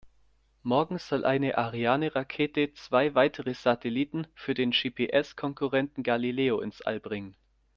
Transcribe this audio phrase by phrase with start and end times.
[0.63, 7.35] Morgen soll eine Ariane-Rakete zwei weitere Satelliten für den GPS-Konkurrenten Galileo ins All bringen.